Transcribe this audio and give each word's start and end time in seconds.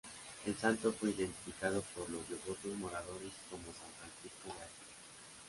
El 0.47 0.57
santo 0.57 0.91
fue 0.91 1.11
identificado, 1.11 1.83
por 1.95 2.09
los 2.09 2.27
devotos 2.27 2.75
moradores, 2.75 3.33
como 3.51 3.65
San 3.65 3.91
Francisco 3.99 4.45
de 4.47 4.53
Asís. 4.65 4.99